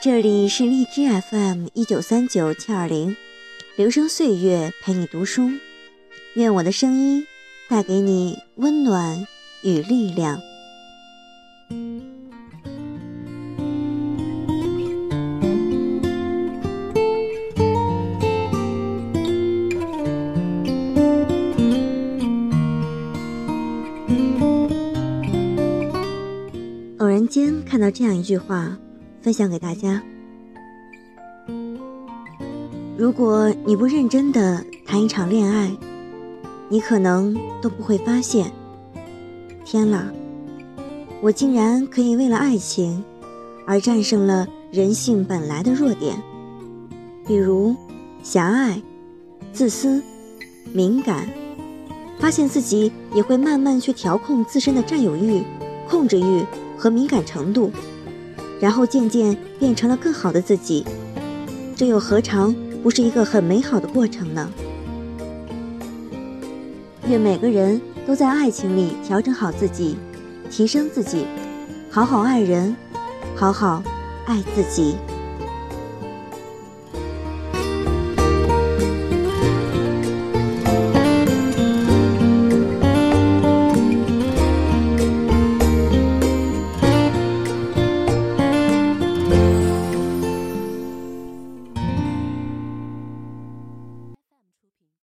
[0.00, 3.16] 这里是荔枝 FM 一九三九七二零，
[3.74, 5.50] 留声岁月陪你读书，
[6.34, 7.26] 愿我的声音
[7.68, 9.26] 带给你温暖
[9.62, 10.40] 与力量。
[26.98, 28.78] 偶然间看到这样一句话，
[29.20, 30.02] 分享给大家：
[32.96, 35.70] 如果你不认真的谈一场恋爱，
[36.68, 38.50] 你可能都不会发现，
[39.64, 40.12] 天啦，
[41.20, 43.04] 我竟然可以为了爱情
[43.66, 46.22] 而战胜了人性本来的弱点，
[47.26, 47.74] 比如
[48.22, 48.80] 狭隘、
[49.52, 50.02] 自私、
[50.72, 51.28] 敏感，
[52.18, 55.42] 发现自己也会慢慢去调控自身的占有欲、
[55.88, 56.44] 控制欲。
[56.80, 57.72] 和敏感程度，
[58.60, 60.84] 然后渐渐变成了更好的自己，
[61.76, 64.50] 这又何尝不是一个很美好的过程呢？
[67.08, 69.96] 愿每个人都在爱情里调整好自己，
[70.50, 71.26] 提升自己，
[71.90, 72.76] 好好爱人，
[73.34, 73.82] 好好
[74.26, 74.96] 爱自己。